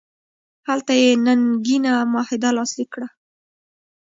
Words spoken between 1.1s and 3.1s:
ننګینه معاهده لاسلیک کړه.